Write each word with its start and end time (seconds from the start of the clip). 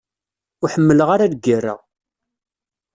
Ur 0.61 0.69
ḥemmleɣ 0.73 1.09
ara 1.15 1.31
lgerra. 1.33 1.75